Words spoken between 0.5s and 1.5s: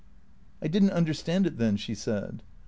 "I did n't understand